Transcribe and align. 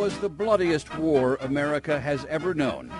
was 0.00 0.18
the 0.20 0.30
bloodiest 0.30 0.96
war 0.96 1.36
America 1.42 2.00
has 2.00 2.24
ever 2.30 2.54
known. 2.54 2.90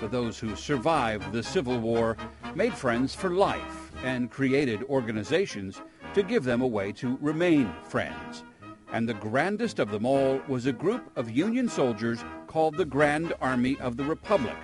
But 0.00 0.10
those 0.10 0.38
who 0.38 0.56
survived 0.56 1.30
the 1.30 1.42
Civil 1.42 1.78
War 1.78 2.16
made 2.54 2.72
friends 2.72 3.14
for 3.14 3.28
life 3.28 3.92
and 4.02 4.30
created 4.30 4.82
organizations 4.84 5.82
to 6.14 6.22
give 6.22 6.44
them 6.44 6.62
a 6.62 6.66
way 6.66 6.92
to 6.92 7.18
remain 7.20 7.70
friends. 7.82 8.42
And 8.90 9.06
the 9.06 9.12
grandest 9.12 9.78
of 9.78 9.90
them 9.90 10.06
all 10.06 10.40
was 10.48 10.64
a 10.64 10.72
group 10.72 11.10
of 11.14 11.30
Union 11.30 11.68
soldiers 11.68 12.24
called 12.46 12.78
the 12.78 12.86
Grand 12.86 13.34
Army 13.42 13.76
of 13.78 13.98
the 13.98 14.04
Republic, 14.04 14.56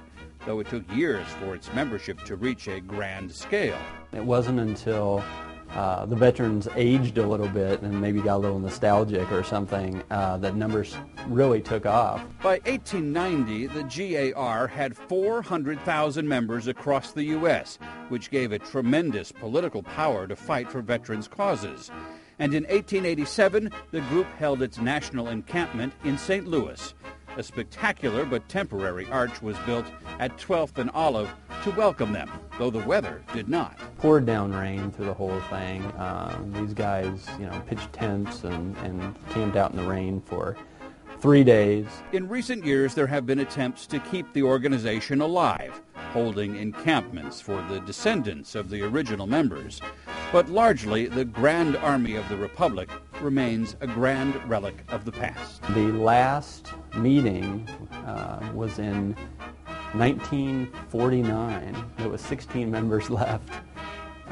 though 0.47 0.61
it 0.61 0.71
took 0.71 0.91
years 0.95 1.27
for 1.41 1.55
its 1.55 1.71
membership 1.75 2.25
to 2.25 2.37
reach 2.37 2.69
a 2.69 2.81
grand 2.81 3.31
scale. 3.31 3.79
It 4.15 4.25
wasn't 4.25 4.61
until 4.61 5.23
uh, 5.75 6.05
the 6.07 6.17
veterans 6.17 6.69
aged 6.77 7.19
a 7.19 7.27
little 7.27 7.49
bit 7.49 7.81
and 7.81 7.99
maybe 8.01 8.21
got 8.21 8.37
a 8.37 8.39
little 8.39 8.59
nostalgic 8.59 9.31
or 9.33 9.43
something 9.43 10.03
uh, 10.11 10.37
that 10.37 10.55
numbers 10.55 10.97
really 11.29 11.63
took 11.63 11.87
off. 11.87 12.23
By 12.43 12.59
1890, 12.67 13.69
the 13.69 14.33
GAR 14.35 14.67
had 14.67 14.97
400,000 14.97 16.29
members 16.29 16.67
across 16.69 17.13
the 17.13 17.25
U.S., 17.25 17.79
which 18.11 18.31
gave 18.31 18.53
it 18.53 18.65
tremendous 18.65 19.33
political 19.33 19.83
power 19.83 20.27
to 20.27 20.37
fight 20.37 20.71
for 20.71 20.83
veterans' 20.83 21.29
causes. 21.29 21.91
And 22.39 22.53
in 22.55 22.65
1887, 22.65 23.71
the 23.93 24.01
group 24.03 24.27
held 24.39 24.63
its 24.63 24.79
national 24.79 25.29
encampment 25.29 25.95
in 26.05 26.19
St. 26.19 26.47
Louis. 26.47 26.95
A 27.39 27.43
spectacular 27.43 28.27
but 28.27 28.47
temporary 28.49 29.07
arch 29.07 29.41
was 29.41 29.57
built 29.61 29.87
at 30.19 30.37
12th 30.37 30.77
and 30.77 30.91
Olive 30.91 31.33
to 31.63 31.71
welcome 31.71 32.13
them, 32.13 32.31
though 32.59 32.71
the 32.71 32.85
weather 32.85 33.23
did 33.33 33.49
not. 33.49 33.79
Poured 34.03 34.27
down 34.27 34.53
rain 34.53 34.91
through 34.91 35.07
the 35.07 35.15
whole 35.15 35.41
thing. 35.43 35.85
Um, 35.97 36.53
these 36.53 36.75
guys, 36.75 37.25
you 37.39 37.47
know, 37.47 37.63
pitched 37.69 37.93
tents 37.93 38.43
and, 38.43 38.77
and 38.79 39.15
camped 39.31 39.57
out 39.57 39.71
in 39.71 39.77
the 39.77 39.85
rain 39.85 40.21
for 40.27 40.57
three 41.21 41.45
days. 41.45 41.87
In 42.11 42.29
recent 42.29 42.67
years, 42.67 42.95
there 42.95 43.07
have 43.07 43.27
been 43.27 43.39
attempts 43.39 43.87
to 43.87 44.01
keep 44.01 44.33
the 44.33 44.43
organization 44.43 45.21
alive, 45.21 45.81
holding 45.95 46.57
encampments 46.57 47.41
for 47.41 47.65
the 47.71 47.79
descendants 47.83 48.57
of 48.57 48.71
the 48.71 48.83
original 48.83 49.29
members. 49.29 49.81
But 50.33 50.49
largely, 50.49 51.07
the 51.07 51.25
Grand 51.25 51.77
Army 51.77 52.17
of 52.17 52.29
the 52.29 52.37
Republic 52.37 52.91
remains 53.21 53.77
a 53.83 53.87
grand 53.87 54.35
relic 54.51 54.83
of 54.89 55.05
the 55.05 55.13
past. 55.13 55.63
The 55.75 55.93
last 55.93 56.73
meeting 56.97 57.69
uh, 58.05 58.51
was 58.53 58.81
in 58.81 59.15
1949. 59.93 61.85
There 61.99 62.09
was 62.09 62.21
16 62.21 62.69
members 62.69 63.09
left. 63.21 63.63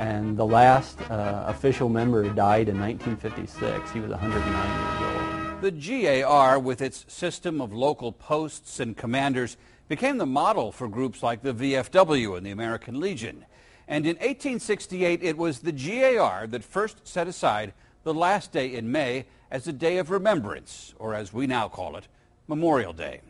And 0.01 0.35
the 0.35 0.47
last 0.47 0.99
uh, 1.11 1.45
official 1.47 1.91
member 1.91 2.23
died 2.31 2.71
in 2.71 2.81
1956. 2.81 3.91
He 3.91 4.01
was 4.01 4.11
109 4.11 4.41
years 4.81 5.53
old. 5.53 5.61
The 5.61 6.23
GAR, 6.23 6.59
with 6.59 6.81
its 6.81 7.05
system 7.07 7.61
of 7.61 7.75
local 7.75 8.11
posts 8.11 8.81
and 8.81 8.97
commanders, 8.97 9.59
became 9.89 10.17
the 10.17 10.25
model 10.25 10.73
for 10.73 10.89
groups 10.89 11.23
like 11.23 11.43
the 11.43 11.53
VFW 11.53 12.35
and 12.39 12.47
the 12.47 12.51
American 12.51 12.99
Legion. 12.99 13.45
And 13.87 14.07
in 14.07 14.17
1868, 14.17 15.23
it 15.23 15.37
was 15.37 15.59
the 15.59 15.71
GAR 15.71 16.47
that 16.47 16.65
first 16.65 17.07
set 17.07 17.29
aside 17.29 17.75
the 18.03 18.15
last 18.15 18.53
day 18.53 18.75
in 18.75 18.91
May 18.91 19.27
as 19.51 19.69
a 19.69 19.73
day 19.73 19.99
of 19.99 20.09
remembrance, 20.09 20.95
or 20.99 21.13
as 21.13 21.35
we 21.35 21.47
now 21.47 21.69
call 21.69 21.97
it, 21.97 22.09
Memorial 22.49 22.95
Day. 22.95 23.21